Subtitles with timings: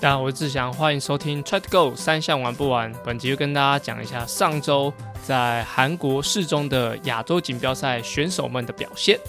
[0.00, 2.90] 大家好，我是志祥，欢迎收听 Try to Go 三项玩不玩。
[3.04, 4.90] 本集就跟大家讲一下上周
[5.22, 9.20] 在韩国市中的亚洲锦标赛选手们的表现。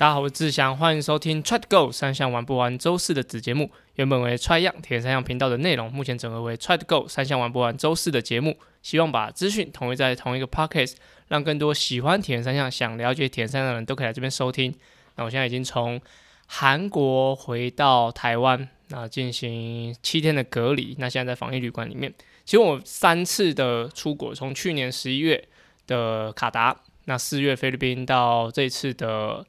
[0.00, 3.70] 大家好，我是志祥，欢迎收听 Try to Go 三项玩不完周四的子节目。
[3.96, 8.56] 原本为 Try 样铁人三项频道的内容，目前整合为 Try to Go 三项玩不完周四的节目。
[8.82, 10.94] 希望把资讯统一在同一个 Podcast，
[11.28, 14.74] 让更多喜欢铁人三项、想了解铁人三项的人都可以来这边收听。
[15.16, 16.00] 那我现在已经从
[16.46, 20.96] 韩国回到台湾，那进行七天的隔离。
[20.98, 22.10] 那现在在防疫旅馆里面。
[22.46, 25.46] 其实我三次的出国，从去年十一月
[25.86, 26.74] 的卡达，
[27.04, 29.44] 那四月菲律宾到这次的。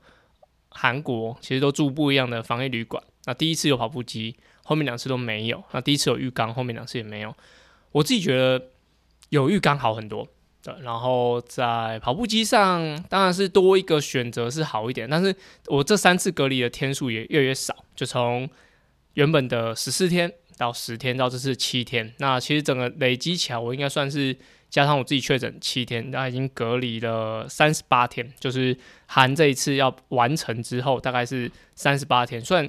[0.71, 3.03] 韩国其实都住不一样的防疫旅馆。
[3.25, 5.63] 那第一次有跑步机，后面两次都没有。
[5.71, 7.35] 那第一次有浴缸，后面两次也没有。
[7.91, 8.69] 我自己觉得
[9.29, 10.27] 有浴缸好很多。
[10.63, 15.09] 对，然后在跑步机上，当然是多一个选择是好一点。
[15.09, 15.35] 但是
[15.67, 18.49] 我这三次隔离的天数也越来越少，就从
[19.13, 22.13] 原本的十四天到十天，到这次七天。
[22.19, 24.37] 那其实整个累积起来，我应该算是。
[24.71, 32.67] 加上我自己确诊七天，那已经隔离了三十八天，就是含这一次要完成之后，大概是三十八天，算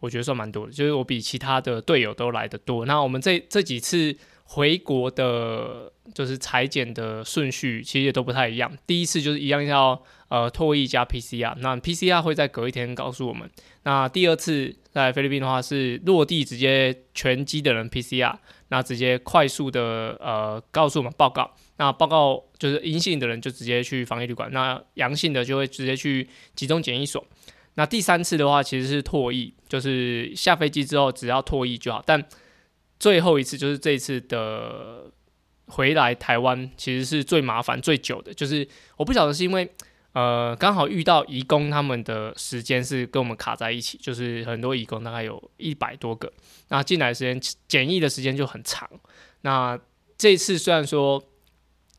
[0.00, 2.86] 我觉得算蛮多的，就是我比其他的队友都来的多。
[2.86, 8.74] 那我们这这几次回国的，就是裁剪的顺序其实也都不太一样。
[8.86, 13.50] 第一次就是一样要呃唾液加 PCR，那 PCR 会再隔一天告诉我们。
[13.82, 18.34] 那第二次在菲律宾的话是落地直接全机的人 PCR。
[18.68, 27.24] 那直接快速的呃告诉我们报告，那报告就是阴性的人就直接去防疫旅馆，那阳性的就会直接去集中检疫所。
[27.74, 32.02] 那第三次的话其实是唾液，就是下飞机之后只要唾液就好。
[32.04, 32.22] 但
[32.98, 35.10] 最后一次就是这一次的
[35.66, 39.70] 回来台湾，其实是最麻烦最久的，就是我不晓得是因为。
[40.18, 46.32] 呃，刚好遇到义工，他们的时间是跟我们卡在一起，就是很多义工大概有一百多个，
[46.68, 48.88] 那进来时间检疫的时间就很长。
[49.42, 49.78] 那
[50.16, 51.22] 这次虽然说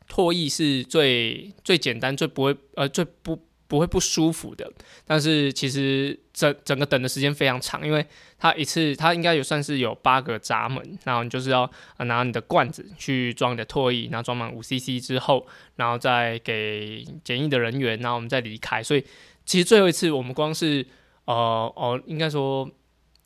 [0.08, 3.38] 唾液是最最简单、最不会呃最不。
[3.70, 4.68] 不会不舒服的，
[5.06, 8.04] 但是其实整整个等的时间非常长，因为
[8.38, 15.46] 它一次它应该也算是有八个闸门，然后你就是要拿你的罐子去装你的唾液，然后装满五 CC 之后，
[15.76, 18.82] 然后再给检疫的人员，然后我们再离开。
[18.82, 19.04] 所以
[19.44, 20.86] 其实最后一次我们光是
[21.26, 21.34] 呃
[21.76, 22.68] 哦，应该说。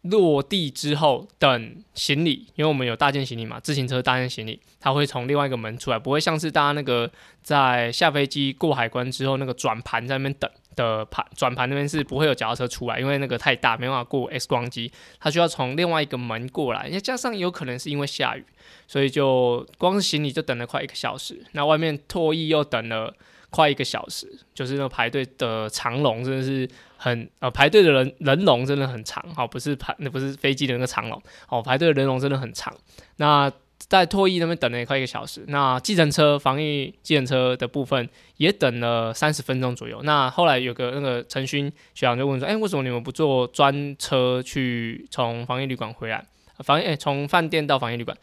[0.04, 7.10] 落地之后等行李，因为我们有大件行李嘛，自行车大件行李，它会从另外一个门出来，不会像是大家那个
[7.42, 18.44] 在下飞机过海关之后那个转盘在那边等的盘，转盘那边是不会有脚踏车出来，因为那个太大没办法过 X 光机，它需要从另外一个门过来，再加上有可能是因为下雨，
[18.86, 23.14] 所以就光是行李就等了快一个小时，那外面唾液又等了。
[23.54, 32.74] 快一个小时，就是那个排队的长龙真的是很呃，排队的人人龙真的很长，好，不是排那不是飞机的那个长龙，哦，排队的人龙真的很长。
[33.18, 33.48] 那
[33.78, 40.00] 在唾液那边等了也快一个小时，那计程车防疫计程车的部分也等了三十分钟左右。
[40.02, 46.24] 那后来有个那个陈勋学长就问说，哎，为什么你们不坐专车去从防疫旅馆回来？
[46.58, 48.16] 防疫哎，从饭店到防疫旅馆。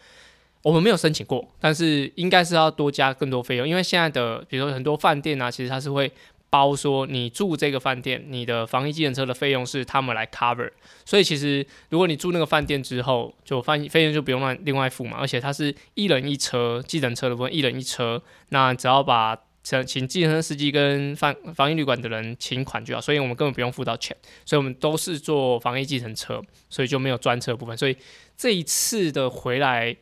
[0.64, 6.12] 我们没有申请过，但是应该是要多加更多费用，因为现在的比如说很多饭店啊，其实它是会
[6.52, 10.70] 包说你住这个饭店，你的防疫计程车的费用是他们来 cover，
[11.04, 26.40] 所以其实如果你住那个饭店之后，就饭费用就不用另外付嘛，而且它是一人一车计程车的部分，一人一车，那只要把请请计程车司机跟防防疫旅馆的人请款就好，所以我们根本不用付到钱，所以我们都是坐防疫计程车，
[26.70, 27.98] 所以就没有专车部分，所以
[28.38, 29.96] 这一次的回来。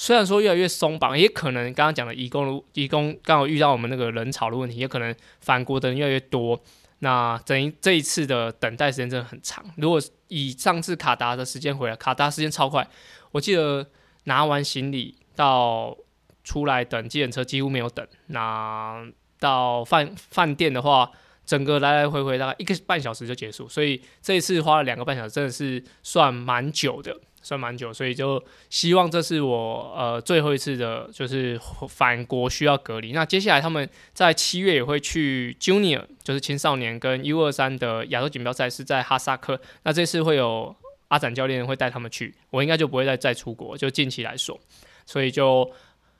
[0.00, 6.58] 虽然说越来越松绑，也可能刚刚讲的义工，义工刚好遇到我们那个人潮的问题，也可能返国的人越来越多。
[7.00, 9.64] 那等于这一次的等待时间真的很长。
[9.76, 12.88] 如果以上次卡达的时间回来，卡达时间超快，
[13.32, 13.84] 我记得
[14.24, 15.96] 拿完行李到
[16.44, 18.06] 出来等计程车几乎没有等。
[18.28, 19.04] 那
[19.40, 21.10] 到饭饭店的话，
[21.48, 23.66] 整个来来回回大概一个半小时就结束。
[23.66, 27.16] 所以这一次花了两个半小时，真的是算蛮久的。
[27.40, 31.58] 算蛮久，所以就希望这是我呃最后一次的，就是
[31.88, 33.12] 返国需要隔离。
[33.12, 39.58] 那接下来他们在七月也会去 Junior，就是青少年跟 U 二三的亚洲锦标赛是在哈萨克。
[39.84, 40.74] 那这次会有
[41.06, 44.58] 阿展教练会带他们去，我应该就不会再再出国，就近期来说。
[45.06, 45.70] 所以就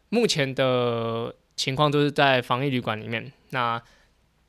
[0.09, 3.31] 目前的情况都是在防疫旅馆里面。
[3.51, 3.83] 那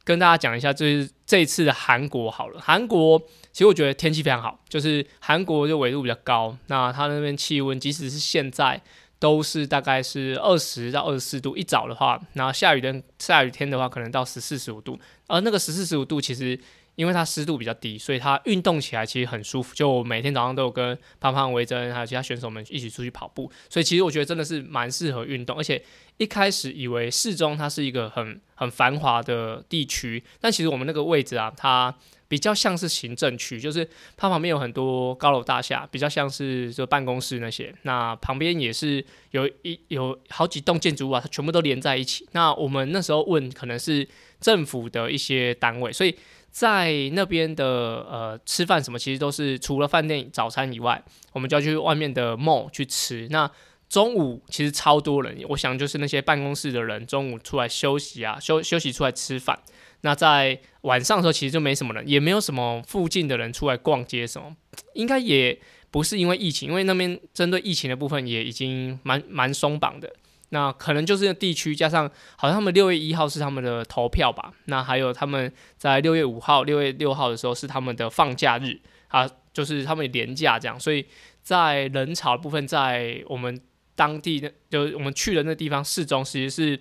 [0.09, 2.59] 跟大家讲一下，就是这一次的韩国好了。
[2.59, 3.19] 韩国
[3.51, 8.81] 其实我觉得天气非常好，就是韩国就纬度比较高，那它那边气温即使是现在
[9.19, 16.59] 都是大概是二十到二十四度，一早的话，那下雨的下雨天的话，可能到十四十五度，而那个十四十五度其实。
[16.99, 19.73] 因为它湿度比较低，所以它运动起来其实很舒服。
[19.73, 25.55] 就每天早上都有跟胖胖、维珍还有其他选手们一起出去跑步，所以其实我觉得真的是蛮适合运动。
[25.55, 25.81] 而且
[26.17, 31.95] 一开始以为市中它是一个很很繁华的地区，但其实我们那个位置啊，它
[32.27, 33.87] 比较像是行政区，就是
[34.17, 37.73] 它旁边有很多高楼大厦，比较像是就办公室那些。
[37.83, 39.01] 那旁边也是
[39.31, 42.27] 有一有好几栋建筑物啊，它全部都连在一起。
[42.33, 44.05] 那我们那时候问，可能是
[44.41, 46.13] 政府的一些单位，所以。
[46.51, 47.65] 在那边的
[48.09, 51.03] 呃吃饭什么，其实都是除了饭店早餐以外，
[51.33, 53.27] 我们就要去外面的 mall 去吃。
[53.29, 53.49] 那
[53.87, 59.59] 中午其实超多人，我想就是那些办公室的人中午出来休息啊，休休息出来吃饭。
[60.01, 64.55] 那在晚上的时候，其实就没什么人，也没有什么附近的人出来逛街什么。
[64.93, 65.59] 应该也
[65.91, 70.13] 不是因为疫情，因为那边针对疫情的部分也已经蛮蛮松绑的。
[70.51, 74.51] 那可能就是地区加上，好像他们六月一号是他们的投票吧。
[74.65, 78.79] 那还有他们在六月五号、六月六号的时候是他们的放假日
[79.09, 80.79] 啊，就是他们年假这样。
[80.79, 81.05] 所以
[81.43, 83.61] 在人潮部分，在我们
[83.93, 86.79] 当地的就我们去的那地方市中，其实是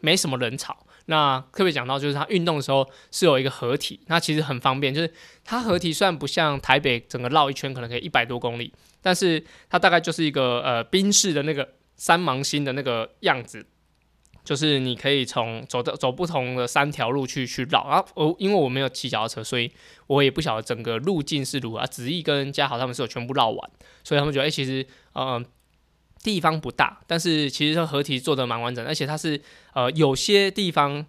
[0.00, 0.86] 没什么人潮。
[1.06, 5.12] 那特别讲到就是他运动的时候是有一个合体，那其实很方便，就是
[5.44, 11.68] 它合体虽然不像台北整个绕一圈可能可以一百多公里，但是它大概就是一个呃冰式的那个。
[11.96, 13.66] 三芒星的那个样子，
[14.44, 18.04] 就是你可以从走的走不同的三条路去去绕啊。
[18.14, 19.72] 我因为我没有骑脚踏车，所以
[20.06, 21.86] 我也不晓得整个路径是如何。
[21.86, 23.70] 子毅跟嘉豪他们是有全部绕完，
[24.02, 25.42] 所以他们觉得哎，其实呃
[26.22, 29.40] 地方不大，但是其实合体做的蛮完整，而且它是
[29.74, 31.06] 呃有些地方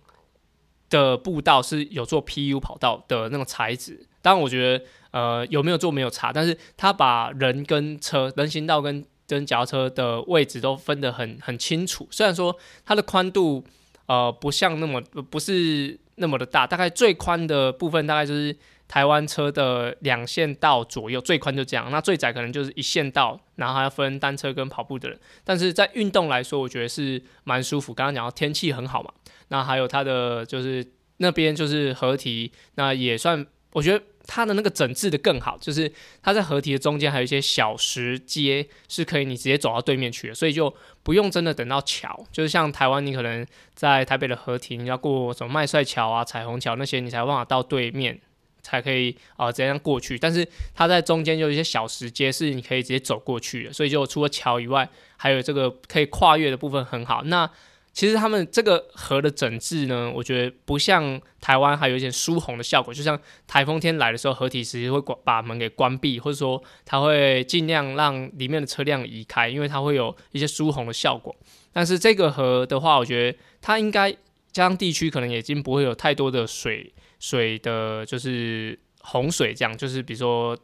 [0.89, 4.07] 的步道是有做 PU 跑道的那种材质。
[4.21, 12.55] 当然，我觉得呃有没有做没有差，但是他把人跟车人行道跟跟脚车的位置都分得很很清楚，虽然说
[12.85, 13.63] 它的宽度
[14.05, 18.55] 呃不像那么不是那么的大，大概最宽的部分大概就是
[18.87, 21.89] 台湾车的两线道左右，最宽就这样。
[21.89, 25.19] 那最窄可能就是一线道，然后还要分单车跟跑步的人。
[25.43, 27.93] 但是在运动来说，我觉得是蛮舒服。
[27.93, 29.11] 刚刚讲到天气很好嘛，
[29.47, 30.85] 那还有它的就是
[31.17, 34.03] 那边就是合体，那也算我觉得。
[34.27, 35.91] 它的那个整治的更好，就是
[36.21, 40.73] 它在河堤的中间还有一些小石阶，是可以你直接走到对面去的，所以就
[41.03, 42.25] 不用真的等到桥。
[42.31, 48.19] 就是像台湾，你可能在台北的河堤，你要过什么麦帅桥啊、彩虹桥那些，你才有办法到对面，
[48.61, 50.17] 才可以啊这样过去。
[50.17, 57.23] 但是它在中间就有一些小石阶，是你可以直接走过去的，所以就除了桥以外，还有这个可以跨越的部分很好。
[57.25, 57.49] 那
[57.95, 71.33] 其实他们这个河的整治呢，我觉得不像台湾还有一点疏洪的效果，就像台风天来的时候，河体其实会关把门给关闭，或者说它会尽量让里面的车辆移开，因为它会有一些疏洪的效果。
[71.71, 74.11] 但是这个河的话，我觉得它应该
[74.51, 80.57] 加上地区可能已经不会有太多的水水的，就是洪水这样，就是比如说。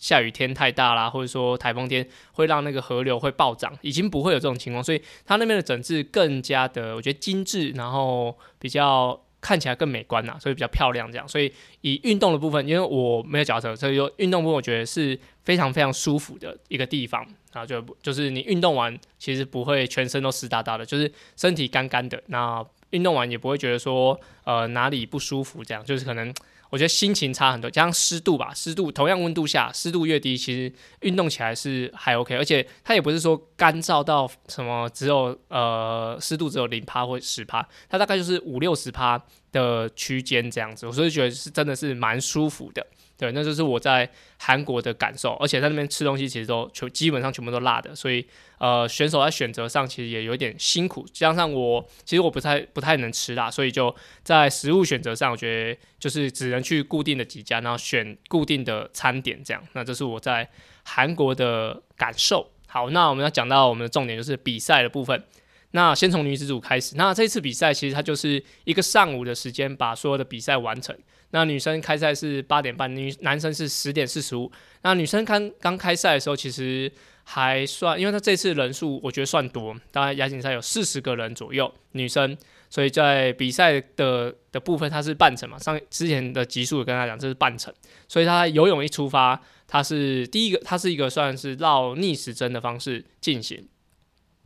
[0.00, 11.28] 下雨天太大啦，或者说台风天会让那个河流会暴涨，已经不会有这种情况，所以它那边的整治更加的，我觉得精致，然后比较看起来更美观呐，所以比较漂亮这样。
[11.28, 11.52] 所以
[11.82, 26.32] 以运动的部分，因为我没有脚车，所以说运动部分我觉得是非常非常舒服的一个地方啊，就就是你运动完其实不会全身都湿哒哒的，就是身体干干的，那运动完也不会觉得说呃哪里不舒服这样，就是可能。
[26.70, 39.20] 我觉得心情差很多，加上湿度吧，湿度同样温度下，湿度越低，其实运动起来是还 OK，而且它也不是说干燥到什么只有呃湿度只有零趴或十趴，它大概就是五六十趴
[39.52, 42.86] 的区间这样子，我所以觉得是真的是蛮舒服的。
[43.16, 48.26] 对，那就是我在韩国的感受，而且在那边吃东西其实都全基本上全部都辣的，所以
[48.56, 51.06] 呃选手在选择上其实也有点辛苦。
[51.12, 59.62] 加上我其实我不太不太能吃辣，所以就在食物选择上，我觉得就是只能去固定的几家，然后选固定的餐点这样。
[59.74, 60.48] 那这是我在
[60.84, 62.50] 韩国的感受。
[62.68, 65.22] 好，那我们要讲到我们的重点就是比赛的部分。
[65.72, 66.96] 那先从女子组开始。
[66.96, 70.96] 那这次比赛其实它就是一个上午的时间把所有的比赛完成。
[71.32, 74.50] 那女生开赛是八点半，女男生是十点四十五。
[74.82, 76.90] 那女生刚刚开赛的时候，其实
[77.22, 82.36] 还算，因为她这次人数我觉得算多，大概亚锦赛有四十个人左右女生，
[82.68, 85.56] 所以在比赛的的部分它是半程嘛。
[85.56, 87.72] 上之前的集数跟大家讲这是半程，
[88.08, 93.68] 所以她游泳一出发，她是第一个，她是一个算是绕逆时针的方式进行。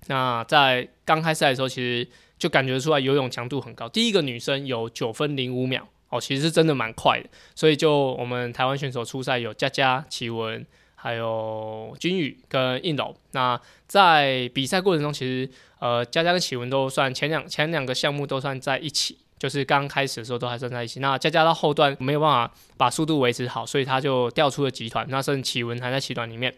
[0.06, 2.06] 那在刚开赛的时候，其实
[2.38, 5.86] 就感觉出来游泳强度很高，第一个女生有九分零五秒。
[6.10, 13.12] 哦，其实是真的蛮快的，所以就我们台湾选手出赛有佳佳、启文，还有君宇跟应柔。
[13.32, 21.00] 那在比赛过程中，其实呃佳佳跟启文都算前两前两个项目都算在一起，就是刚开始的时候都还算在一起。
[21.00, 25.04] 那佳佳到后段没有办法把速度维持好，所以他就调出了集团。
[25.08, 26.54] 那甚至启文还在集团里面，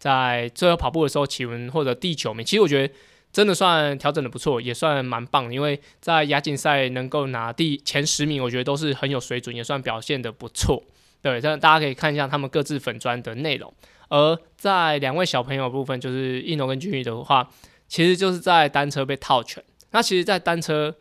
[0.00, 2.44] 在最后跑步的时候，启文获得第九名。
[2.44, 2.92] 其实我觉得。
[3.32, 10.82] 真的算调整的不错，也算蛮棒，因为在亚锦赛能够拿第前十名，我觉得都是很有水准，也算表现的不错。
[11.22, 13.72] 对，这大家可以看一下他们各自粉砖的内容。
[14.08, 17.48] 而在两位小朋友部分，就是一龙跟俊宇的话，
[17.86, 19.62] 其实就是在单车被套圈。
[19.92, 20.92] 那其实，在单车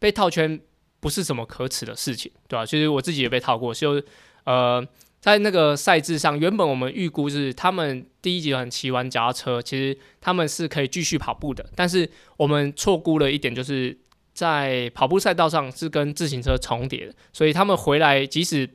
[0.00, 0.60] 被套圈
[0.98, 2.66] 不是什么可耻的事情，对吧？
[2.66, 4.02] 其实我自己也被套过，就
[4.42, 4.84] 呃。
[5.26, 11.68] 在那个赛制上，原本我们预估是他们第一集团骑完脚踏车，其实他们是可以继续跑步的。
[11.74, 13.98] 但是我们错估了一点，就是
[14.32, 18.70] 在跑步赛道上是跟自行车重叠的，所以他们回来，即使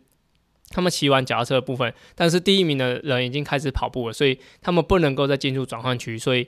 [0.71, 6.45] 他们骑完脚踏车的部分，但是第一名的人已经开始跑步了，所以他们不能够再进入转换区，所以。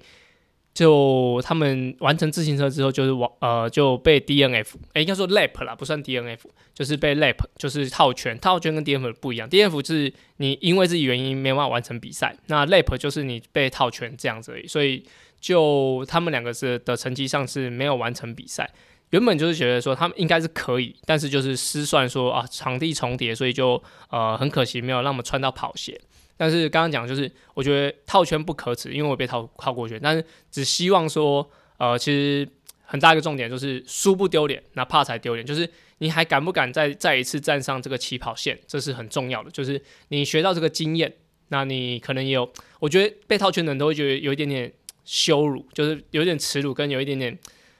[0.73, 6.39] 就他们完成自行车之后，就是往呃就被 DNF，哎，应该说 lap 啦，不算 DNF，
[6.73, 8.37] 就是被 lap，就是套圈。
[8.39, 14.65] 套圈跟 DNF 不一样，DNF 是你因为自己原因没办法完成比赛，那 lap 就是你被套圈这样子而已。
[14.65, 15.05] 所以
[15.39, 18.67] 就他们两个是的成绩上是没有完成比赛。
[19.11, 26.01] 原本就是觉得说他们应该是可以，但是就是失算说啊场地重叠，所以就呃很可惜没有让我们穿到跑鞋。
[26.37, 29.99] 但是刚刚讲就是，我觉得套圈不可耻，因为我被套套过圈。
[30.01, 32.47] 但是只希望说，呃，其实
[32.83, 35.45] 很大一个重点就是输不丢脸，那怕才丢脸。
[35.45, 39.51] 就是你还敢不敢再再一次站上这个起跑线，这是很重要的。
[39.51, 41.13] 就是你学到这个经验，
[41.49, 44.71] 那你可能也有，我觉得被套圈的人都会觉得有一点点
[45.05, 47.37] 羞辱，就是有点耻辱，跟有一点点。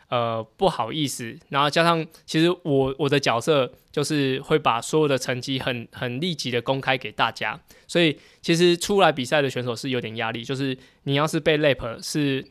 [0.09, 7.57] 呃，不好意思，然后加上，其实我我的角色就是会把所有的成绩很很立即的公开给大家，
[7.87, 12.43] 所以其实出来比赛的选手是有点压力，就是你要是被 lap 是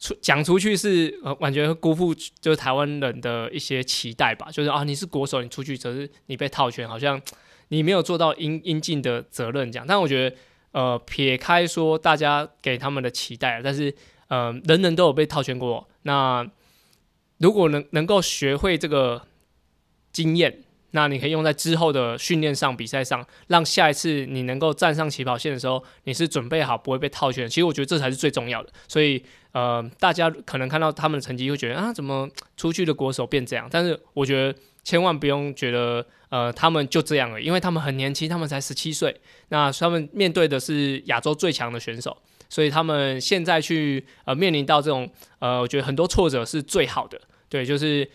[0.00, 7.22] 出讲出去是呃感觉辜负就是台湾人的一些期待吧，就是啊你是国手，你出去只是你被套圈，好像
[7.68, 10.36] 你没有做到应应尽的责任这样，但我觉得
[10.72, 13.94] 呃撇开说大家给他们的期待，但是
[14.26, 16.44] 呃人人都有被套圈过，那。
[17.38, 19.20] 如果能能够学会这个
[20.14, 20.60] 经验，
[20.92, 27.46] 那你可以用在之后的训练上、比赛上，让下一次你能够站上起跑线的时候，你是准备好不会被套圈。
[27.48, 28.72] 其实我觉得这才是最重要的。
[28.88, 33.68] 所以，呃，大家可能看到他们的成绩会觉得啊，怎么出去的国手变这样？
[33.70, 42.16] 但是我觉得千万不用觉得，呃，他们就这样了，因为他们很年轻，他们才十七岁，那他们面对的是亚洲最强的选手。
[42.48, 47.20] 所以他们现在去呃面临到这种呃，我觉得很多挫折是最好的。
[47.48, 48.08] 对，就是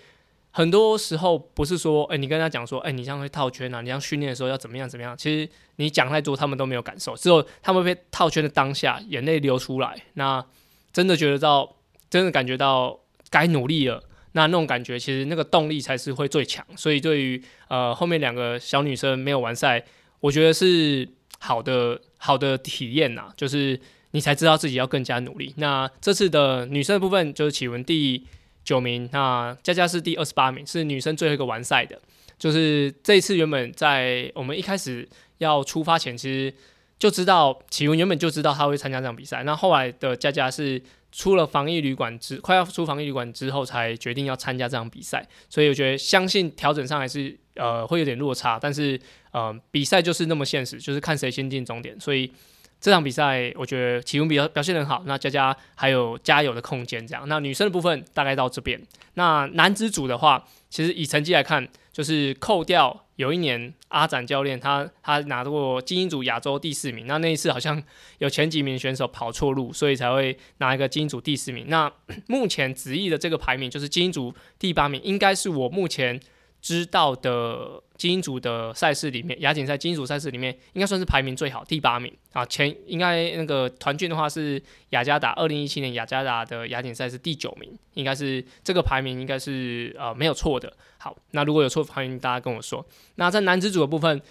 [0.60, 5.18] 很多时候不是说，哎，你跟他讲说，哎，你这样会套圈啊，你这样训练的时候要怎么样怎么样。
[5.18, 7.16] 其实你讲太多，他们都没有感受。
[7.16, 10.46] 只有他们被套圈的当下，眼泪流出来，那
[10.92, 11.78] 真的觉得到，
[12.10, 13.00] 真的感觉到
[13.30, 14.04] 该努力了。
[14.34, 16.66] 那那种感觉，其实那个动力才是会最强。
[16.76, 19.82] 所以对于呃后面两个小女生没有完赛，
[20.20, 21.08] 我觉得是
[21.40, 23.80] 好的好的体验呐，就是。
[24.12, 25.54] 你才知道自己要更加努力。
[25.58, 28.26] 那这次的女生的部分就是启文第
[28.70, 32.00] 九名，那佳佳是第二十八名，是女生最后一个完赛的。
[32.38, 35.10] 就是这一次原本在我们一开始
[35.40, 36.54] 要出发前，其实
[37.00, 39.42] 就知道启文原本就知道他会参加这场比赛。
[39.42, 40.80] 那后来的佳佳是
[41.12, 45.28] 出了防疫旅馆之快要出防疫旅馆之后，才决定要参加这场比赛。
[45.50, 49.00] 所以我觉得相信调整上还是呃会有点落差，但是
[49.32, 52.00] 呃比赛就是那么现实，就是看谁先进终点。
[52.00, 52.32] 所以。
[52.82, 57.06] 这场比赛，我觉得启文比较表现很好，那佳佳还有加油的空间。
[57.06, 58.82] 这样，那女生的部分大概到这边。
[59.16, 67.84] 那男子组的话，其实以成绩来看，就是扣掉有一年阿展教练他他拿过精英组亚洲第四名，那那一次好像
[68.20, 71.66] 有前几名选手跑错路，所以才会拿一个精英组第四名。
[71.68, 71.92] 那
[72.28, 76.20] 目前子毅的这个排名就是精英组第八名，应该是我目前。
[76.62, 82.46] 知道的精英组的赛事里面，亚锦赛精英组赛事里面，应该算是排名最好，第八名啊。
[82.46, 90.72] 前应该那个团俊的话是雅加达，二零一七年雅加达的亚锦赛是第九名，应该是这个排名应该是呃没有错的。
[90.98, 92.86] 好，那如果有错，欢迎大家跟我说。
[93.16, 94.22] 那在男子组的部分，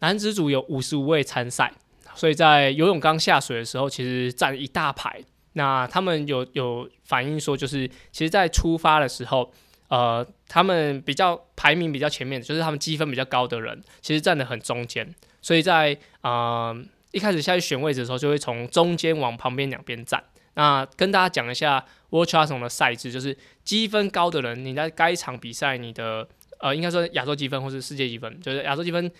[0.00, 1.72] 男子组有五十五位参赛，
[2.14, 5.20] 所以在游泳刚下水的时候，其实占一大排。
[5.54, 9.52] 那他们有有反映说，就是其实在出发的时候。
[9.90, 16.72] 呃，他们比较排名比较前面，就是他们积分比较高的人，其实站得很中间，所以在啊
[17.10, 20.22] 一开始下去选位置的时候，就会从中间往旁边两边站。
[20.54, 26.28] 那跟大家讲一下 World c h a s 的赛制，就是积分高的人，你在该场比赛你的
[26.60, 29.10] 呃，应该说亚洲积分或是世界积分，就是亚洲积分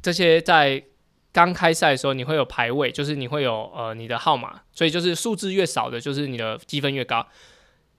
[0.00, 0.80] 这些在
[1.32, 7.26] 刚开赛的时候你会有排位，就是你会有呃你的号码，所以就是数字越少的，就是你的积分越高。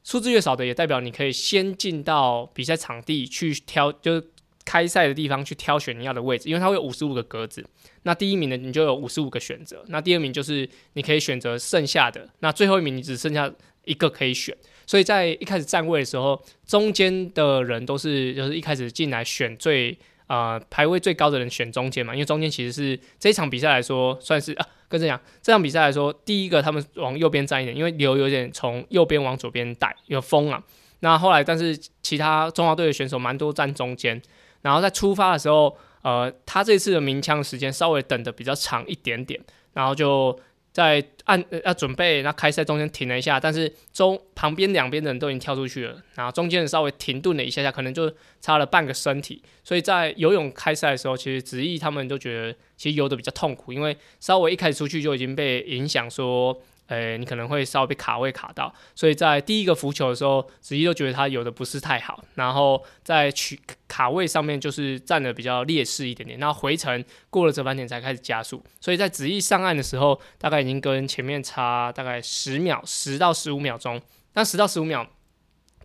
[0.08, 4.26] 数字越少的，也代表你可以先进到比赛场地去挑，就是
[4.64, 7.62] 开赛的地方去挑选你要的位置，因为它会有五十五个格子。
[8.04, 14.56] 那第一名呢你就有五十五个选择，那第二名就是你可以选择剩下的，那最后一名你只剩下一个可以选。
[14.86, 24.66] 所以在一开始站位的时候，中间的人都是就是一开始进来选最啊排位最高的人选中间嘛，因为中间其实是这场比赛来说算是啊。
[24.90, 30.64] 跟这样，这场比赛来说，第一个他们往右边站一点，因为流有点从右边往左边带，有风啊。
[31.02, 34.22] 那后来，但是其他中华队的选手蛮多站中间，
[34.62, 39.40] 然后在出发的时候，呃，他这次的鸣枪时间稍微等的比较长一点点，
[39.74, 40.40] 然后就。
[40.74, 56.60] 在按要准备，那开赛中间停了一下，但是中旁边两边的人都已经跳出去了，然后中间人稍微停顿了一下下，可能就差了半个身体，所以在游泳开赛的时候，其实子毅他们都觉得其实游的比较痛苦，因为稍微一开始出去就已经被影响说。
[56.88, 66.40] 诶，你可能会稍微被卡位卡到，所以在第一个浮球的时候，子怡都觉得他游的不是太好，然后在取卡位上面就是占的比较劣势一点点。
[66.40, 74.02] 那回程过了折返点才开始加速，所以在子怡上岸的时候，大概已经跟前面差大概十秒，十到十五秒钟。
[74.34, 75.06] 那十到十五秒，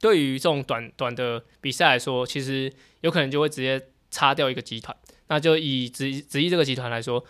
[0.01, 4.97] 对于这种短短的比赛来说，其实有可能就会直接擦掉一个集团。
[5.27, 7.25] 那就以子子怡这个集团来说。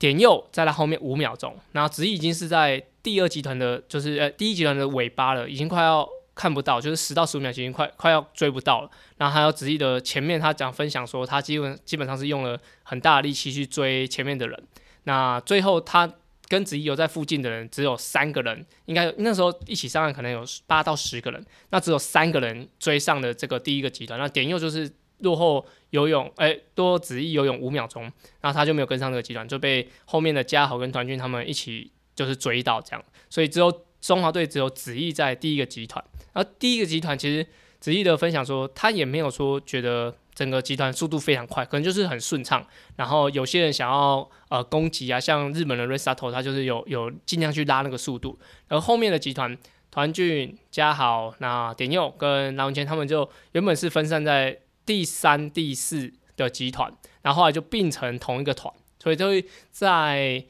[0.00, 8.90] 点右在他后面五秒钟，然后子怡已经是在第二集团的，就是呃第一集团的尾巴了，已经快要看不到，就是十到十五秒已经快快要追不到了。
[9.18, 14.58] 然后还有子怡的前面，他讲分享说，他基本基本上是用了很大的力气去追前面的人。
[15.04, 16.10] 那最后他
[16.48, 24.18] 跟子怡有在附近的人只有三个人，应该那时候一起上岸可能有八到十个人，那只有三个人追上了这个第一个集团。
[24.18, 24.90] 那点右就是。
[25.22, 28.02] 落后游泳，哎，多子毅游泳五秒钟，
[28.40, 37.46] 然后他就没有跟上这个集团，就被后面的嘉豪跟团俊他们一起就是追到这样，所以只有中华队只有子毅在第一个集团，而第一个集团其实
[37.78, 49.56] 子毅的分享说，他也没有说觉得整个集团速度非常快，可能就是很顺畅，然后有些人想要呃攻击啊，像日本的 Resato，他就是有有尽量去拉那个速度，而后面的集团
[49.90, 54.60] 团俊、嘉豪、那点佑跟蓝文谦他们就原本是分散在。
[54.90, 60.44] 第三、第四的集团，然后后来就并成同一个团，所以就会在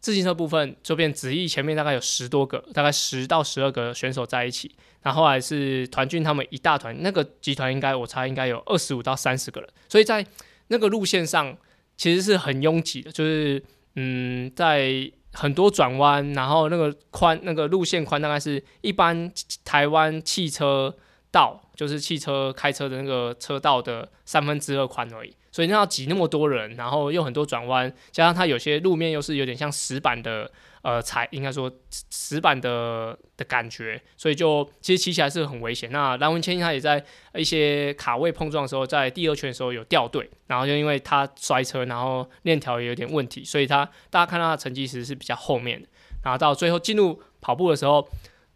[0.00, 10.26] 自行车部分就变子翼前面大概有十多个，大概十到十二个选手在一起，然后后来是团俊他们一大团，那个集团应该我猜应该有二十五到三十个人，所以在
[10.66, 11.56] 那个路线上
[11.96, 13.62] 其实是很拥挤的，就是
[13.94, 19.30] 嗯，在很多转弯，然后那个宽那个路线宽大概是一般
[19.64, 20.96] 台湾汽车。
[21.34, 30.48] 道就是汽车开车的那个车道的三分之二宽而已，所以那要挤那么多人，然后又很多转弯，加上它有些路面又是有点像石板的，
[30.82, 31.68] 呃，踩应该说
[32.10, 35.90] 石板的的感觉，所以就其实骑起来是很危险。
[35.90, 45.88] 那蓝文谦他也在一些卡位碰撞的时候，在第二圈的时候有掉队，然后就因为他摔车，然后链条也有点问题，所以他大家看到他成绩其实是比较后面的，
[46.22, 48.08] 然后到最后进入跑步的时候。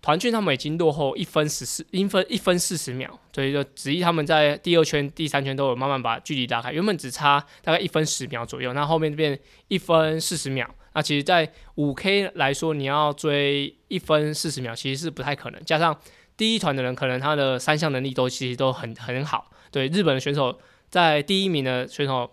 [0.08, 6.72] 团俊他们已经落后一分十四一分一分四十秒，所以就子怡他们在第二圈、第三圈都有慢慢把距离拉开。
[6.72, 10.66] 原本只差大概一分十秒左右，那后面变一分四十秒。
[10.94, 15.62] 那其实，在五 K 来说，你要追一分四十秒，其实是不太可能。
[15.66, 15.94] 加上
[16.38, 19.50] 第一团的人可能他的三项能力都其实都很很好。
[19.70, 22.32] 对日本的选手，在第一名的选手，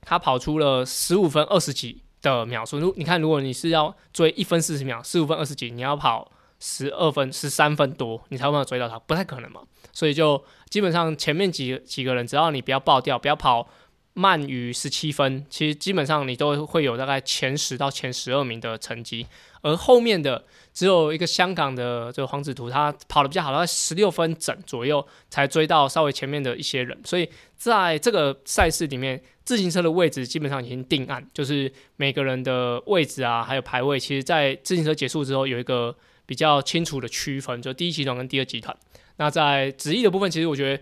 [0.00, 2.80] 他跑出了十五分二十几的秒数。
[2.80, 6.32] 如你看，如果你是要追一分四十秒，十五分二十几，你要跑。
[6.60, 9.62] 十二分、十三分多，你才有办法追到他，不太可能嘛。
[9.92, 13.66] 所以就基本上前面几几个人，只要你不要爆掉，不要跑
[14.12, 19.26] 慢于十七分，其实基本上你都会有大概前十到前十二名的成绩。
[19.62, 26.98] 而后面的只有一个香港的这个黄子图，他跑的比较好，大概十六分整左右才追到稍微前面的一些人。
[27.04, 35.96] 所以在这个赛事里面，自行车的位置基本上已经定案，就是每个人的位置啊，还有排位，其实在自行车结束之后有一个。
[36.30, 38.76] 比较清楚的区分，就第一集团跟第二集团。
[39.16, 40.80] 那在子毅的部分，其实我觉得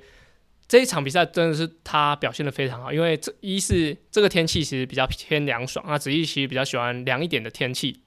[0.68, 8.02] 这一场比赛真的是他表现的非常好，因为这一是这个天气其实比较偏凉爽，那子毅其实比较喜欢凉一点的天气。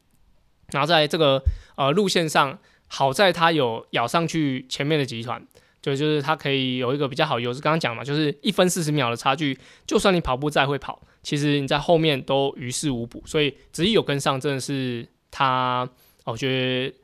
[0.69, 1.43] 然后在这个
[1.75, 5.43] 呃路线上，好在他有咬上去前面的集团，
[5.81, 7.59] 就就是他可以有一个比较好优势。
[7.59, 13.23] 刚刚讲嘛，就是一分四十秒的差距，就算你跑步再会跑，其实你在后面都于事无补。
[13.25, 15.89] 所以子毅有跟上，真的是他，
[16.25, 17.00] 我觉得。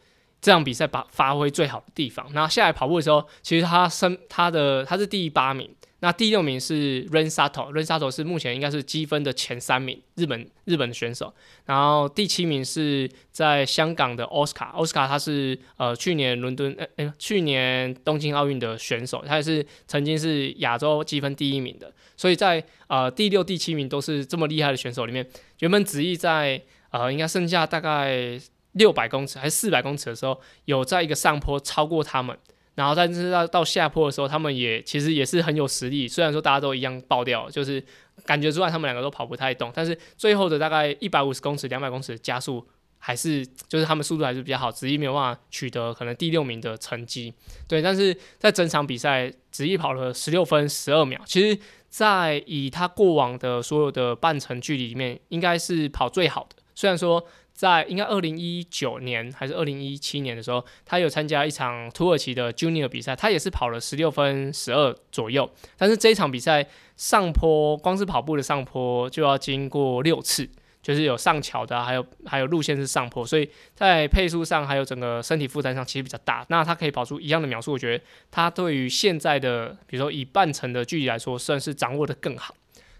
[0.48, 11.34] 这场比赛把发挥最好的地方，那下来跑步的时候，其实他身他的他是第八名，那第六名是 Ren Sato，Ren Sato 是目前应该是积分的前三名，日本日本的选手。
[11.66, 21.92] 然后第七名是在香港的 Oscar，Oscar 他是呃去年伦敦呃呃去年东京奥运的选手，他也是曾经是亚洲积分第一名的。
[22.16, 25.28] 所以在呃第六、第七名都是这么厉害的选手里面，
[25.60, 28.40] 原本子毅在呃应该剩下大概
[28.78, 32.38] 六百公尺还是四百公尺的时候，有在一个上坡超过他们。
[32.76, 36.08] 然后但是到到下坡的时候，他们也其实也是很有实力。
[36.08, 37.84] 虽然说大家都一样爆掉，就是
[38.24, 42.64] 感觉出来他们两个都跑不太动，但是最后的大概一百五十公尺、两百公尺的加速
[43.00, 47.34] 还是就是他们速度还是比较好，子毅没有办法取得可能第六名的成绩。
[47.68, 51.60] 对，但是在整场比赛，子毅跑了十六分十二秒，其实
[51.90, 56.58] 在以他过往的所有的半程距离里面，应该是跑最好的。
[56.76, 57.26] 虽然说。
[57.58, 65.50] 在应该二零一九年还是二零一七年的时候，他有参加一场土耳其的 Junior 比赛，他也是跑了十六分十二左右。
[65.76, 70.48] 但是这一场比赛上坡，光是跑步的上坡就要经过六次，
[70.84, 76.46] 就是有上桥的，还有还有路线是上坡，所以在配速上还有整个身体负担上其实比较大。
[76.50, 82.54] 那他可以跑出一样的秒数，我觉得他对于现在的，比如说以半程的距离来说，算是掌握的更好。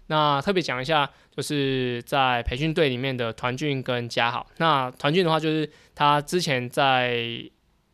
[0.08, 4.46] 那特别讲一下，就是在培训队里面的团俊跟嘉豪。
[4.58, 7.40] 那团俊的话，就是他之前在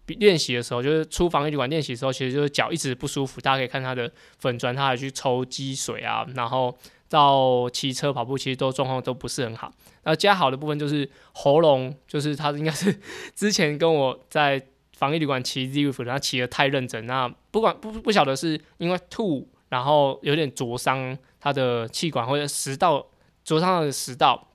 [0.06, 3.40] 练习的时候，就是出防疫旅馆练习的时候，其实就是脚一直不舒服。
[3.40, 6.76] 大家可以看他的粉砖，他还去抽积水啊，然后
[7.08, 9.72] 到骑车跑步，其实都状况都不是很好。
[10.04, 13.00] 那嘉豪的部分就是喉咙，就是他应该是
[13.34, 21.18] 之前跟我在防疫旅馆骑 Z 服，他骑的太认真，那不管不不晓得是因为吐， 然后有点灼伤。
[21.44, 23.06] 他的气管或者食道
[23.44, 24.48] 灼伤的食道，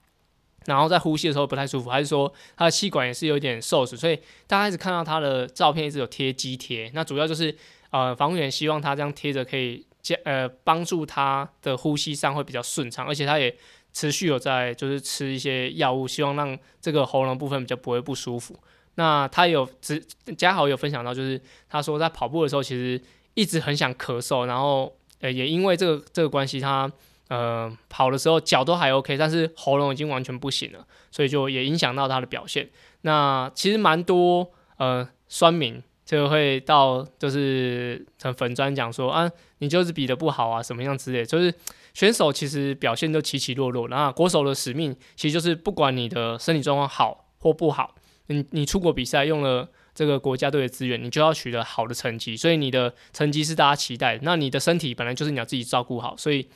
[0.66, 7.56] 然后在呼吸的时候不太舒服，还是说他的气管也是有点受损，所以大家一直看到他的照片一直有贴肌贴，那主要就是
[7.92, 13.56] 呃防护员希望他这样贴着可以加呃帮助他的呼吸上会比较顺畅，而且他也
[13.94, 18.60] 持续有在就是吃一些药物，希望让这个喉咙部分比较不会不舒服。
[18.96, 20.04] 那他有只
[20.36, 23.00] 嘉豪有分享到，就是他说在跑步的时候其实
[23.36, 24.92] 一直很想咳嗽，然后。
[25.22, 26.92] 呃，也因为这个这个关系，他
[27.28, 32.70] 呃跑的时候脚都还 OK，但是喉咙已经完全不行了，所以就也影响到他的表现。
[33.02, 41.54] 那其实蛮多呃酸民就会到就是成粉专讲说啊，你就是比的不好啊，什么样之类，就是
[41.94, 43.88] 选手其实表现都起起落落。
[43.90, 47.96] 那国手的使命其实就是不管你的身体状况好或不好，
[48.28, 49.70] 你你出国比赛用了。
[49.94, 54.22] 这个国家队的资源，你就要取得好的成绩，所以你的成绩是大家期待的。
[54.24, 56.48] 那你的身体本来就是你要自己照顾好，所以，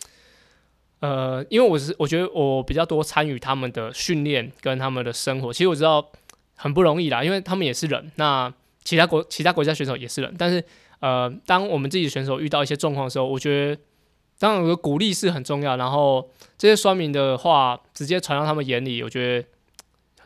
[1.00, 6.10] 呃，因为我是我觉得我比较多参与他们的训练跟他们的生活，其实我知道
[6.56, 10.63] 很不容易啦，因为他们也是人，那其他国其他国家选手也是人，但是
[11.00, 13.82] 呃，当我们自己的选手遇到一些状况的时候，我觉得
[14.39, 19.48] 当然有个鼓励是很重要，然后这些酸民的话直接传到他们眼里，我觉得。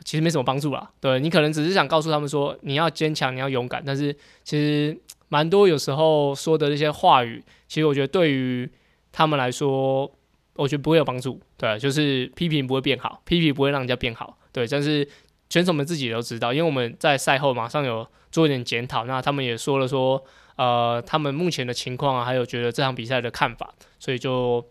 [0.08, 4.10] 其实没什么帮助啦，对你可能只是想告诉他们说你要坚强，你要勇敢，但是
[4.42, 8.66] 其实蛮多有时候说的那些话语，其实我觉得对于
[9.12, 10.10] 他们来说，
[10.54, 15.06] 我觉得不会有帮助，对，就是批评不会变好，批评不会让人家变好，对，但是
[15.50, 20.24] 选手们自己都知道，因为我们在赛后马上有做一点检讨，那他们也说了说，
[20.56, 24.64] 呃，他们目前的情况啊，还有觉得这场比赛的看法，所以就。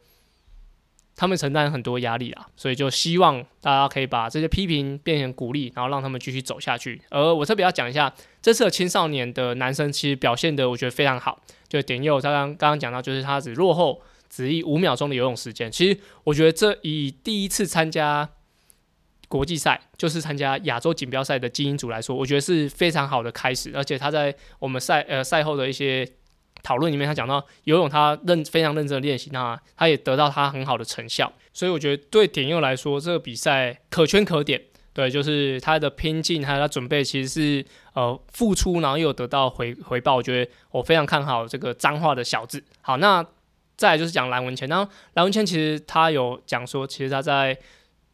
[1.19, 7.01] 他们承担很多压力啊，所以就希望大家可以把这些批评变成鼓励，然后让他们继续走下去。
[7.10, 11.41] 而我特别要讲一下，这次的青少年的男生其实表现的我觉得非常好。
[11.67, 13.99] 就点佑他刚刚刚讲到，就是他只落后
[14.30, 15.71] 只一五秒钟的游泳时间。
[15.71, 18.30] 其实我觉得这以第一次参加
[19.27, 23.71] 国际赛，就是参加亚洲锦标赛的精英组来说，我觉得是非常好的开始。
[23.73, 26.08] 而且他在我们赛呃赛后的一些。
[26.67, 34.62] 讨论里面，他讲到游泳，他认非常认真的练习，那他也得到他很好的成效，所以我觉得对点佑来说，这个比赛可圈可点。
[34.91, 40.15] 对，就是他的拼劲还有他准备，其实是呃付出，然后又有得到回回报。
[40.15, 42.62] 我觉得我非常看好这个脏话的小子。
[42.82, 43.25] 好，那
[43.77, 47.58] 再来就是讲蓝文谦，然后蓝文谦其实他有讲说，其实他在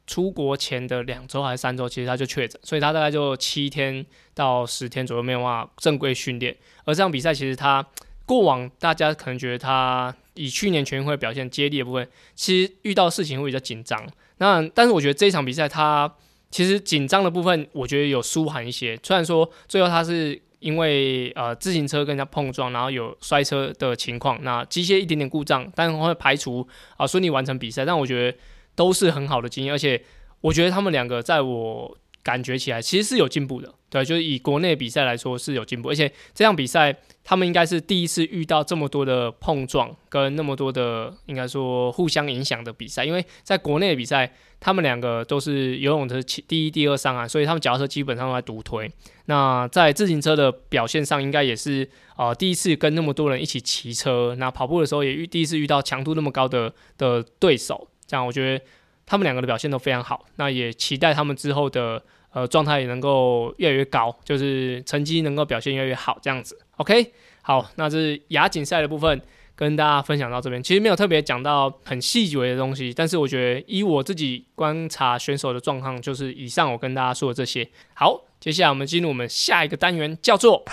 [0.06, 6.54] 出国前的两周还是三周，其实他就确诊，所以他大概就七天到十天左右没有办法正规训练。
[6.84, 7.86] 而这场比赛其实他。
[8.26, 14.08] 过往大家可能觉得他以去年全运会表现接力的部分，其实遇到事情会比较紧张。
[14.38, 16.12] 那但是我觉得这一场比赛他
[16.50, 18.98] 其实紧张的部分，我觉得有舒缓一些。
[19.04, 27.84] 虽然说最后他是因为呃自行车跟人家碰撞，然后有摔车的情况，那机械一点点故障，但会排除啊顺利完成比赛。
[27.84, 28.38] 但我觉得
[28.76, 30.02] 都是很好的经验，而且
[30.42, 33.74] 我觉得他们两个在我感觉起来其实是有进步的。
[33.94, 36.92] 对，就是以国内比赛来说是有进步，而且这场比赛
[37.24, 48.92] 他们应该是第一次遇到这么多的碰撞跟那么多的应该说互相影响的比赛，因为在国内的比赛，他们两个都是游泳的第一、第二上岸，所以他们脚踏车基本上都在独推。
[49.26, 58.66] 那在自行车的表现上，应该也是呃第一次跟那么多人一起骑车，那跑步的时候也遇第一次遇到强度那么高的的对手，这样我觉得
[59.06, 62.04] 他们两个的表现都非常好，那也期待他们之后的。
[62.34, 66.60] 呃，状态也能够越来越高，就是成绩能够表现越来越好，这样子。
[66.78, 69.22] OK，好，那这是亚锦赛的部分，
[69.56, 70.62] 跟大家分享到这边。
[70.64, 77.70] 其实没有特别讲到很细微的东西，但是我觉得以我自己观察选手的状况，就是以上我跟大家说的这些。
[77.94, 80.66] 好，接下来我们进入我们下一个单元，叫做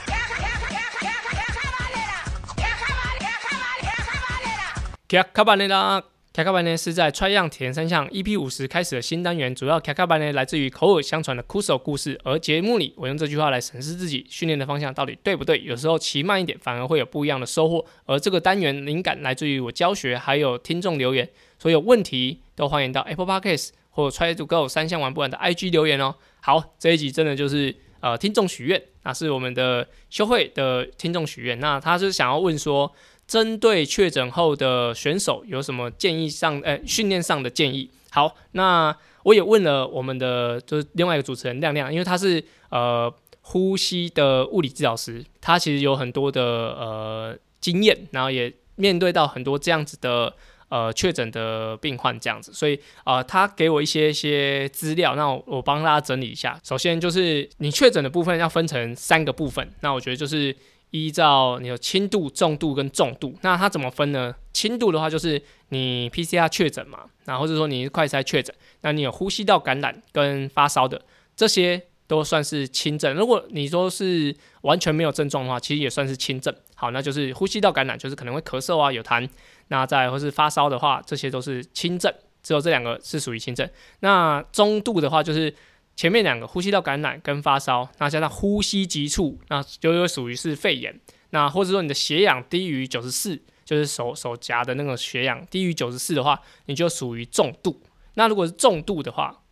[5.08, 6.02] 卡卡巴内拉。
[6.32, 17.84] 卡卡班呢是在 Try 样田三项 EP 五十开始的新单元，主要卡卡班呢来自于口耳相传的酷手故事，而节目里我用这句话来审视自己训练的方向到底对不对，有时候骑慢一点反而会有不一样的收获。
[18.06, 26.14] 而这个单元灵感来自于我教学，还有听众留言，所有问题都欢迎到 Apple Podcast 或 Try to Go 三项玩不完的 IG 留言哦。
[26.42, 32.92] 好，这一集真的就是呃听众许愿，那是我们的修会的听众许愿，那他是想要问说。
[33.30, 37.88] 针对确诊后的选手有什么建议上，呃，训练上的建议？
[38.10, 43.08] 好，那我也问了我们的就是另外一个主持人亮亮，因为他是呃
[43.42, 50.34] 呼吸的物理治疗师，他其实有很多的呃经验，然后也面对到很多这样子的
[50.68, 56.58] 呃确诊的病患这样子，所以啊，他给我一些一些资料，那我帮大家整理一下。
[56.64, 60.56] 首先就是你确诊的部分要分成三个部分，那我觉得就是。
[60.90, 64.34] 依照你有轻度、重度跟重度，那它怎么分呢？
[64.52, 71.00] 轻度的话就是你 PCR 确诊嘛，然后或者说你快筛确诊，那你有呼吸道感染跟发烧的，
[71.36, 73.14] 这些都算是轻症。
[73.14, 76.54] 如果你说是完全没有症状的话，其实也算是轻症。
[76.74, 79.28] 好，那就是呼吸道感染，就是可能会咳嗽啊、有痰，
[79.68, 83.68] 那再或是发烧的话，这些都是轻症，只有这两个是属于轻症。
[84.00, 85.54] 那中度的话就是。
[86.00, 90.98] 前面两个呼吸道感染跟发烧，那加上呼吸急促，那就又属于是肺炎。
[91.28, 97.82] 那或者说你的血氧低于九十四，就是手手夹的那个血氧低于九十四的话，你就属于重度。
[98.14, 99.42] 那如果是重度的话，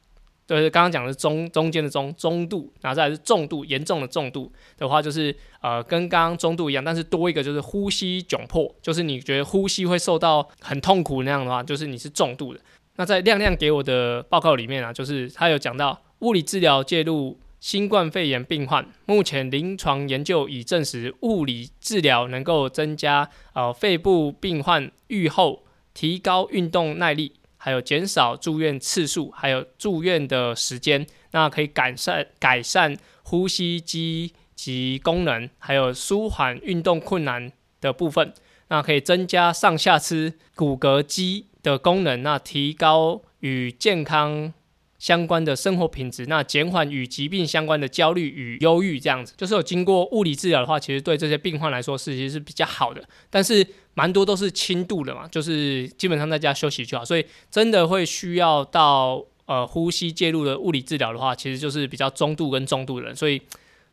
[0.46, 12.60] 就是刚刚讲的中中间的中中度，然后再是重度严重的重度的话，就是呃跟刚刚中度一样，但是多一个就是呼吸窘迫，就是你觉得呼吸会受到很痛苦那样的话，就是你是重度的。
[12.96, 16.00] 那在亮亮给我的报告里面啊，就是他有讲到。
[16.20, 31.06] 物理治疗介入新冠肺炎病患，目前临床研究已证实，物理治疗能够增加呃肺部病患愈后，提高运动耐力，还有减少住院次数，还有住院的时间。
[31.32, 38.32] 那可以改善改善呼吸机及功能，还有舒缓运动困难的部分。
[38.68, 44.52] 那可以增加上下肢骨骼肌的功能，那提高与健康。
[44.98, 53.02] 相关的生活品质，那减缓与疾病相关的焦虑与忧郁，这样子就是有经过物理治疗的话，其实对这些病患来说是其实是比较好的。
[53.30, 57.04] 但是蛮多都是轻度的嘛，就是基本上在家休息就好。
[57.04, 63.14] 所以真的会需要到呃呼吸介入的物理治疗的话，其实就是比较中度跟重度的人。
[63.14, 63.40] 所以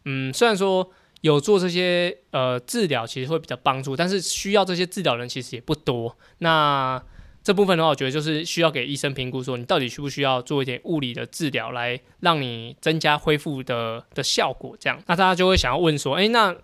[0.05, 0.89] 嗯，虽然说
[1.21, 6.17] 有做这些呃治疗，其实会比较帮助，但是需要这些治疗人其实也不多。
[6.39, 7.01] 那
[7.45, 14.75] 这部分的话，我觉得就是需要给医生评估，说你到底需不需要做一点物理的治疗，来让你增加恢复的的效果。
[14.79, 16.55] 这样，那大家就会想要问说，诶，那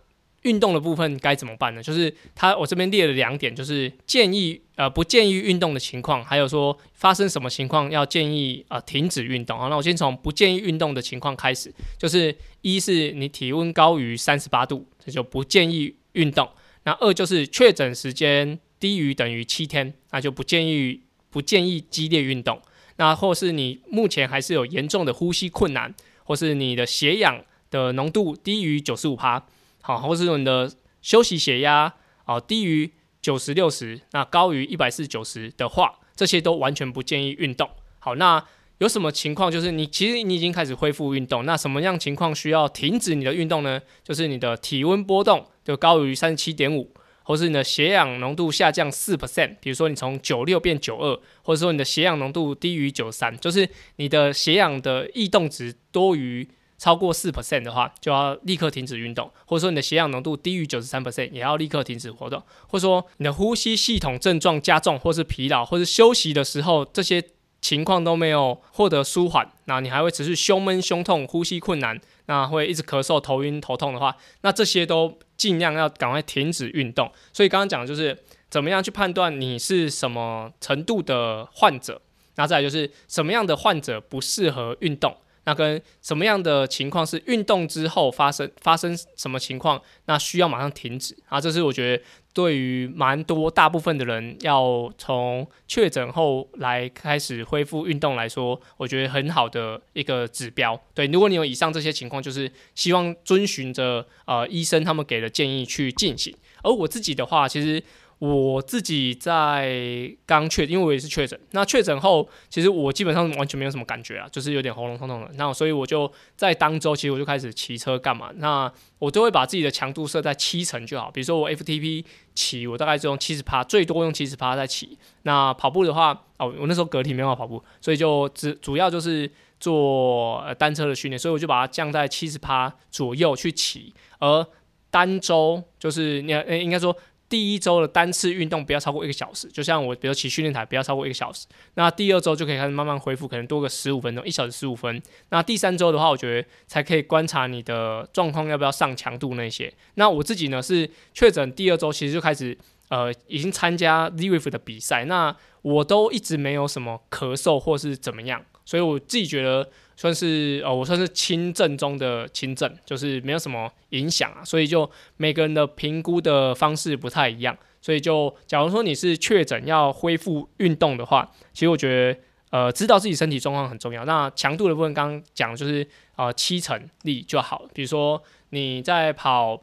[0.42, 1.84] 运动的部分该怎么办呢？
[1.84, 9.60] 就是他我这边列了两点，就是建议呃不建议运动的情况，还有说发生什么情况要建议啊停止运动。
[9.60, 16.50] 好，那我先从不建议运动的情况开始，就是一是你体温高于三十八度，这就不建议运动。
[16.86, 18.60] 那二就是确诊时间。
[18.82, 22.60] 低于等于七天，那就不建议不建议激烈运动。
[22.98, 29.46] 那或是你目前还是有严重的呼吸困难，或是你的血氧的浓度低于九十五帕，
[29.82, 31.94] 好，或是你的休息血压
[32.26, 32.92] 哦低于
[33.22, 37.70] 九十六十，那高于一百四九十的话，这些都完全不建议运动。
[38.00, 38.44] 好，那
[38.80, 39.52] 有什么情况？
[39.52, 43.80] 就是你其实你已经开始恢复运动，那什么样情况需要停止你的运动呢？
[44.04, 46.92] 就是你的体温波动就高于三十七点五。
[47.32, 56.46] 或是你的血氧浓度下降四 percent，比如说你从九六变九二，或者说你的血氧浓度低于九三，就是你的血氧的异动值多于
[56.78, 67.24] 超过四 percent 的话，就要立刻停止运动；或者说你的血氧浓度低于九十三 percent，也要立刻停止活动；或者说你的呼吸系统症状加重，或是疲劳，或是休息的时候这些
[67.62, 77.12] 情况都没有获得舒缓，那你还会持续胸闷、胸痛、呼吸困难，那会一直咳嗽、头晕、头痛的话，那这些都尽量要赶快停止运动。
[77.34, 78.18] 所以刚刚讲的就是
[78.50, 82.02] 怎么样去判断你是什么程度的患者，
[82.36, 85.16] 那再来就是什么样的患者不适合运动。
[85.46, 91.42] 那跟什么样的情况是运动之后发生发生什么情况，那需要马上停止啊？
[91.42, 100.80] 这是我觉得对于蛮多大部分的人要从确诊后来开始恢复运动来说，我觉得很好的一个指标。
[100.94, 106.36] 对，如果你有以上这些情况，就是希望遵循着呃医生他们给的建议去进行。
[106.64, 107.84] 而我自己的话，其实。
[108.22, 111.40] 我自己在刚确，因为我也是确诊。
[111.54, 115.32] 那确诊后，其实我基本上完全没有什么感觉啊，就是有点喉咙痛痛的。
[115.38, 118.32] 那所以我就在当周，其实我就开始骑车干嘛？
[118.36, 121.10] 那我都会把自己的强度设在七成就好。
[121.10, 122.06] 比如说我 FTP
[122.36, 124.96] 骑，我大概就用七十趴，最多用七十趴在骑。
[125.24, 129.28] 那跑步的话，哦，我那时候隔体没办法跑步，所以就只主要就是
[129.60, 133.92] 做单车的训练，所以我就把它降在七十趴左右去骑。
[134.20, 134.46] 而
[134.92, 136.32] 单周就是你，
[136.62, 136.96] 应该说。
[137.32, 141.48] 第一周的单次运动不要超过一个小时，就像我，比如骑训练台不要超过一个小时。
[141.76, 145.02] 那第二周就可以开始慢慢恢复，可能多个十五分钟，一小时十五分。
[145.30, 149.74] 那第三周的话，我觉得才可以观察你的状况要不要上强度那些。
[149.94, 152.58] 那我自己呢是确诊第二周，其实就开始
[152.90, 159.70] 呃已经参加 ZWIF 的比赛，那我都一直没有什么咳嗽或是怎么样，所以我自己觉得。
[160.02, 174.04] 算是哦，我算是轻症中的轻症，就是没有什么影响啊，所以就每个人的评估的方式不太一样，所以就假如说你是确诊要恢复运动的话，其实我觉得呃，知道自己身体状况很重要。
[174.06, 179.62] 那强度的部分刚刚讲就是呃七成力就好，比如说你在跑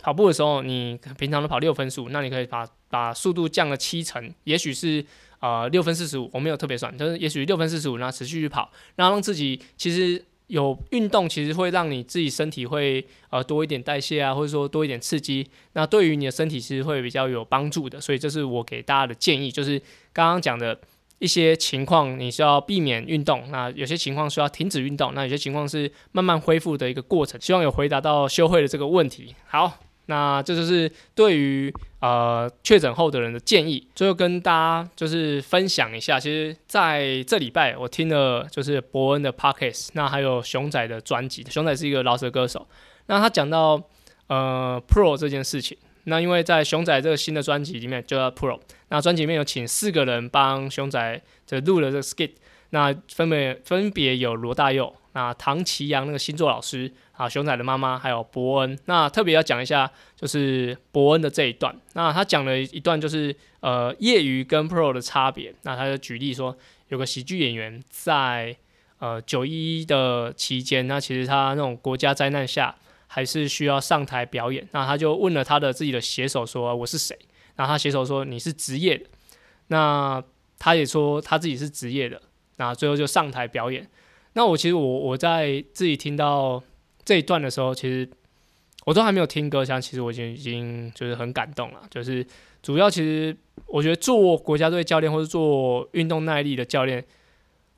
[0.00, 5.04] 跑步的时候，你平常都跑六分速，那你可以把把速度降了七成，也许是。
[5.46, 18.00] 呃，六分四十五，我没有特别算，就是也许六分四十五，然后持续去跑，然后让自己其实有运动，其实会让你自己身体会呃多一点代谢啊，或者说多一点刺激，那对于你的身体其实会比较有帮助的。
[18.00, 19.80] 所以这是我给大家的建议，就是
[20.12, 20.76] 刚刚讲的
[21.20, 27.40] 一些情况，你需要避免运动，那有些情况需要停止运动，那有些情况是慢慢恢复的一个过程。
[27.40, 29.36] 希望有回答到修会的这个问题。
[29.46, 29.85] 好。
[30.06, 33.86] 那这就是对于呃确诊后的人的建议。
[33.94, 41.44] 最后跟大家就是分享一下，其实在这礼拜我听了就是伯恩的 podcast，那还有熊仔的专辑。
[41.50, 42.66] 熊仔是一个饶舌歌手，
[43.06, 43.82] 那他讲到
[44.28, 45.76] 呃 pro 这件事情。
[46.04, 52.30] 那因为在熊仔这个新的专辑里面就叫 pro，那专辑里面有请四个人帮熊仔就录了这个 skit，
[52.70, 54.94] 那分别分别有罗大佑。
[55.16, 61.74] 那唐奇阳那个星座老师啊，熊仔的妈妈，还有伯恩，那特别要讲一下，就是伯恩的这一段。
[61.94, 65.54] 那他讲了一段，就是呃业余跟 pro 的差别。
[65.62, 66.54] 那他就举例说，
[66.88, 68.54] 有个喜剧演员在
[68.98, 72.76] 呃九一的期间，那其实他那种国家灾难下，
[73.06, 74.68] 还是需要上台表演。
[74.72, 77.18] 那他就问了他的自己的写手说：“我是谁？”
[77.56, 79.06] 然后他写手说：“你是职业的。”
[79.68, 80.22] 那
[80.58, 82.20] 他也说他自己是职业的。
[82.58, 83.88] 那最后就上台表演。
[84.36, 86.62] 那我其实我我在自己听到
[87.06, 88.06] 这一段的时候，其实
[88.84, 91.80] 我都还没有听歌像其实我已经已经就是很感动了。
[91.90, 92.24] 就是
[92.62, 93.34] 主要其实
[93.66, 97.02] 我觉得做国家队教练或者做运动耐力的教练，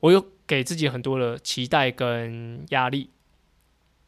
[0.01, 3.09] 我有给自己很多的期待跟压力。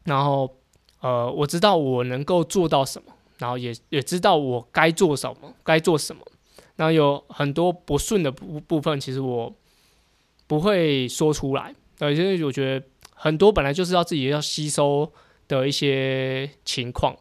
[0.03, 0.57] 然后
[0.99, 6.21] 呃，我知道我能够做到什么，然后也也知道我该做什么，该做什么。
[6.75, 9.55] 那有很多不顺的部部分，其实我
[10.47, 11.73] 不会说出来。
[12.01, 12.83] 对，因为我觉得
[13.13, 15.13] 很多本来就是要自己要吸收
[15.47, 17.15] 的一些情况，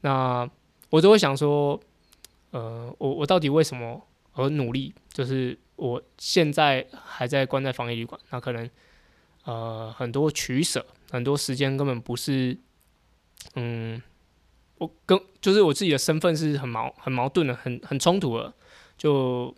[0.00, 0.50] 那
[0.90, 1.80] 我都会想说，
[2.50, 4.92] 呃，我我到底为什么而努力？
[5.12, 8.68] 就是我现在还在关在防疫旅馆，那可能
[9.44, 12.58] 呃很多取舍，很多时间根本不是，
[13.54, 14.02] 嗯，
[14.78, 18.52] 我跟就是我自己的身份是很矛很矛盾的，很很冲突的，
[18.98, 19.54] 就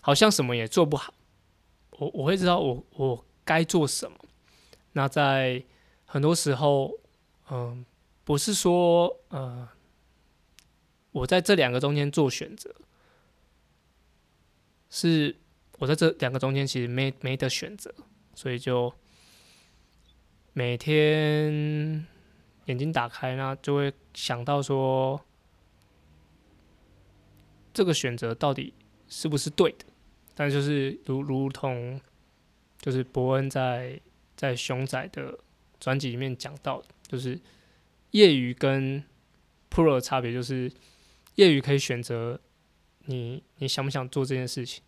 [0.00, 1.12] 好像什么也做不好。
[1.98, 3.24] 我我会知道我我。
[3.44, 4.18] 该做什么？
[4.92, 5.64] 那在
[6.04, 6.92] 很多时候，
[7.50, 7.84] 嗯，
[8.24, 9.68] 不是说，呃，
[11.12, 12.74] 我在这两个中间做选择，
[14.90, 15.34] 是
[15.78, 17.94] 我在这两个中间其实没没得选择，
[18.34, 18.92] 所以就
[20.52, 22.06] 每天
[22.66, 25.18] 眼睛打开，那就会想到说，
[27.72, 28.74] 这个选择到底
[29.08, 29.86] 是不是对的？
[30.34, 31.98] 但就是如如同。
[32.82, 33.98] 就是伯恩在
[34.36, 35.38] 在熊仔的
[35.80, 37.40] 专辑里面讲到，就是
[38.10, 39.02] 业余跟
[39.70, 40.70] pro 的差别，就是
[41.36, 42.38] 业余可以选择
[43.06, 44.82] 你你想不想做这件事情，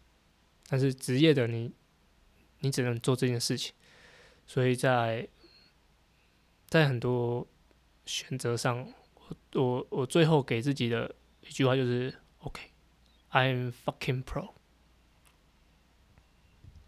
[0.69, 1.73] 但是职业的你
[2.61, 3.73] 你只能做这件事情。
[4.47, 5.27] 所以在
[6.67, 7.47] 在很多
[8.05, 14.51] 选择上，我我我最后给自己的一句话就是：OK，I'm fucking pro。